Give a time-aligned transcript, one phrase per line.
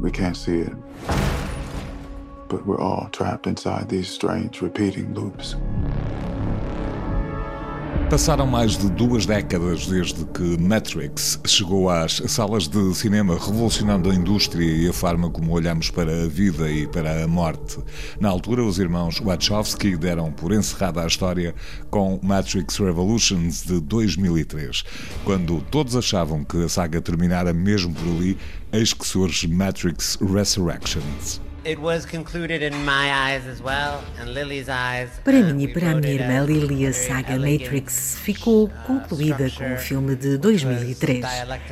[0.00, 0.72] We can't see it.
[2.48, 5.56] But we're all trapped inside these strange repeating loops.
[8.10, 14.14] Passaram mais de duas décadas desde que Matrix chegou às salas de cinema, revolucionando a
[14.14, 17.78] indústria e a forma como olhamos para a vida e para a morte.
[18.20, 21.54] Na altura, os irmãos Wachowski deram por encerrada a história
[21.90, 24.84] com Matrix Revolutions de 2003.
[25.24, 28.38] Quando todos achavam que a saga terminara mesmo por ali,
[28.72, 31.43] eis que surge Matrix Resurrections.
[35.24, 39.78] Para mim e para a minha irmã Lily, a saga Matrix ficou concluída com o
[39.78, 41.24] filme de 2003.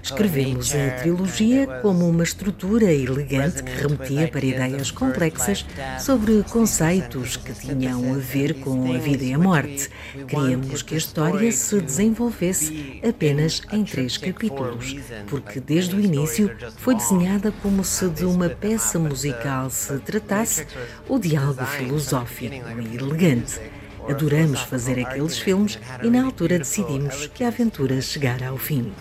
[0.00, 5.66] Escrevemos a trilogia como uma estrutura elegante que remetia para ideias complexas
[5.98, 9.90] sobre conceitos que tinham a ver com a vida e a morte.
[10.28, 14.94] Queríamos que a história se desenvolvesse apenas em três capítulos,
[15.26, 20.66] porque desde o início foi desenhada como se de uma peça musical se tratasse
[21.08, 23.60] o diálogo filosófico e elegante.
[24.08, 28.92] Adoramos fazer aqueles filmes e na altura decidimos que a aventura chegara ao fim.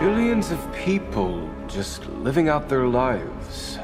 [0.00, 3.78] Billions of people just living out their lives,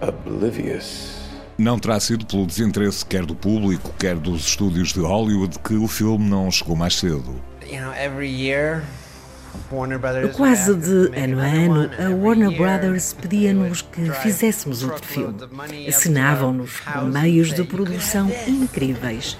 [0.00, 1.16] oblivious.
[1.58, 5.88] Não terá sido pelo desinteresse quer do público, quer dos estúdios de Hollywood que o
[5.88, 7.40] filme não chegou mais cedo.
[7.66, 8.82] You know, every year
[10.34, 15.36] Quase de ano a ano, a Warner Brothers pedia-nos que fizéssemos outro filme.
[15.88, 19.36] Assinavam-nos com meios de produção incríveis.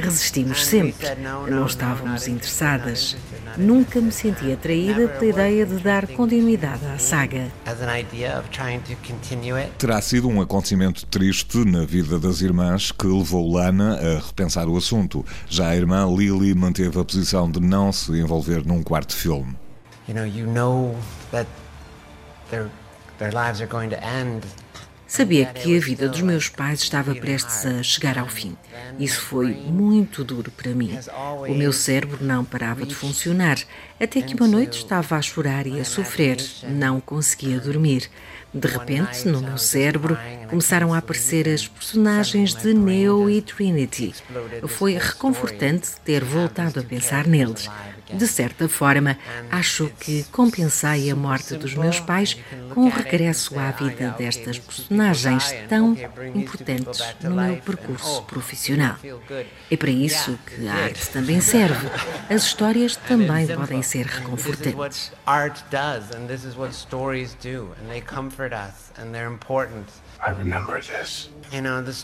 [0.00, 1.06] Resistimos sempre,
[1.50, 3.16] não estávamos interessadas.
[3.56, 7.50] Nunca me senti atraída pela ideia de dar continuidade à saga.
[9.76, 14.76] Terá sido um acontecimento triste na vida das irmãs que levou Lana a repensar o
[14.76, 15.24] assunto.
[15.48, 19.56] Já a irmã Lily manteve a posição de não se envolver num quarto filme.
[20.06, 20.96] You know, you know
[21.32, 21.46] that
[22.50, 22.70] their,
[23.18, 24.46] their lives are going to end
[25.08, 28.54] Sabia que a vida dos meus pais estava prestes a chegar ao fim.
[28.98, 30.98] Isso foi muito duro para mim.
[31.48, 33.58] O meu cérebro não parava de funcionar,
[33.98, 38.10] até que uma noite estava a chorar e a sofrer, não conseguia dormir.
[38.52, 40.16] De repente, no meu cérebro,
[40.48, 44.14] começaram a aparecer as personagens de Neo e Trinity.
[44.66, 47.68] Foi reconfortante ter voltado a pensar neles.
[48.12, 49.18] De certa forma,
[49.50, 52.36] acho que compensei a morte dos meus pais
[52.74, 55.96] com o regresso à vida destas personagens tão
[56.34, 58.96] importantes no meu percurso profissional.
[59.70, 61.88] É para isso que a arte também serve.
[62.30, 65.12] As histórias também podem ser reconfortantes.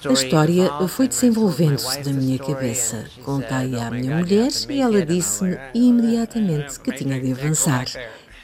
[0.06, 3.04] A história foi desenvolvendo-se na minha cabeça.
[3.24, 5.58] Contei à minha mulher e ela disse-me
[5.98, 7.86] imediatamente que tinha de avançar.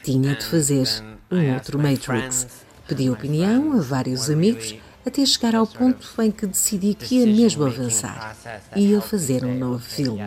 [0.03, 0.87] Tinha de fazer
[1.29, 2.47] um outro Matrix.
[2.87, 4.75] Pedi opinião a vários amigos
[5.05, 8.35] até chegar ao ponto em que decidi que ia mesmo avançar.
[8.75, 10.21] Ia fazer um novo filme.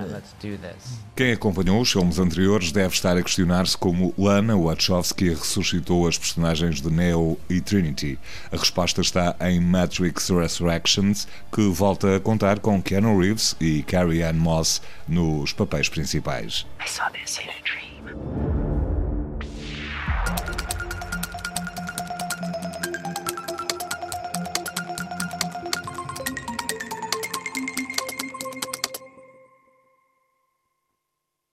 [1.15, 6.81] Quem acompanhou os filmes anteriores deve estar a questionar-se como Lana Wachowski ressuscitou as personagens
[6.81, 8.19] de Neo e Trinity.
[8.51, 14.23] A resposta está em Matrix Resurrections, que volta a contar com Keanu Reeves e Carrie
[14.23, 16.67] Ann Moss nos papéis principais.
[16.85, 18.34] I saw this in a dream.